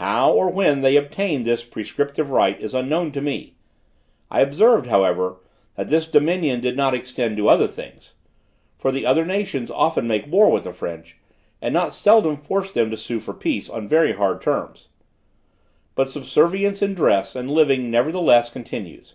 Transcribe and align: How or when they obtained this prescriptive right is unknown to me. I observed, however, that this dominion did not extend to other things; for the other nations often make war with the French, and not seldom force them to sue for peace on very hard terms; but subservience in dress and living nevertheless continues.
How 0.00 0.32
or 0.32 0.48
when 0.48 0.80
they 0.80 0.96
obtained 0.96 1.44
this 1.44 1.62
prescriptive 1.62 2.30
right 2.30 2.58
is 2.58 2.72
unknown 2.72 3.12
to 3.12 3.20
me. 3.20 3.56
I 4.30 4.40
observed, 4.40 4.86
however, 4.86 5.36
that 5.74 5.90
this 5.90 6.10
dominion 6.10 6.62
did 6.62 6.78
not 6.78 6.94
extend 6.94 7.36
to 7.36 7.50
other 7.50 7.68
things; 7.68 8.14
for 8.78 8.90
the 8.90 9.04
other 9.04 9.26
nations 9.26 9.70
often 9.70 10.08
make 10.08 10.32
war 10.32 10.50
with 10.50 10.64
the 10.64 10.72
French, 10.72 11.18
and 11.60 11.74
not 11.74 11.92
seldom 11.92 12.36
force 12.38 12.70
them 12.72 12.90
to 12.90 12.96
sue 12.96 13.20
for 13.20 13.34
peace 13.34 13.68
on 13.68 13.86
very 13.86 14.14
hard 14.14 14.40
terms; 14.40 14.88
but 15.94 16.08
subservience 16.08 16.80
in 16.80 16.94
dress 16.94 17.36
and 17.36 17.50
living 17.50 17.90
nevertheless 17.90 18.50
continues. 18.50 19.14